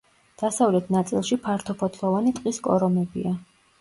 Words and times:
დასავლეთ 0.43 0.87
ნაწილში 0.95 1.39
ფართოფოთლოვანი 1.45 2.33
ტყის 2.39 2.61
კორომებია. 2.69 3.37